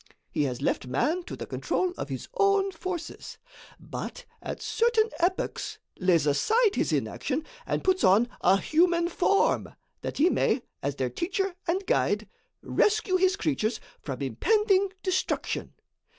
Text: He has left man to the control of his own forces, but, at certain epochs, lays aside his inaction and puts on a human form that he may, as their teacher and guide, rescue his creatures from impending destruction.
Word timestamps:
He 0.31 0.45
has 0.45 0.63
left 0.63 0.87
man 0.87 1.21
to 1.25 1.35
the 1.35 1.45
control 1.45 1.93
of 1.95 2.09
his 2.09 2.27
own 2.33 2.71
forces, 2.71 3.37
but, 3.79 4.25
at 4.41 4.59
certain 4.59 5.11
epochs, 5.19 5.77
lays 5.99 6.25
aside 6.25 6.73
his 6.73 6.91
inaction 6.91 7.45
and 7.67 7.83
puts 7.83 8.03
on 8.03 8.27
a 8.43 8.59
human 8.59 9.09
form 9.09 9.75
that 10.01 10.17
he 10.17 10.27
may, 10.31 10.63
as 10.81 10.95
their 10.95 11.11
teacher 11.11 11.53
and 11.67 11.85
guide, 11.85 12.27
rescue 12.63 13.17
his 13.17 13.35
creatures 13.35 13.79
from 14.01 14.23
impending 14.23 14.91
destruction. 15.03 15.75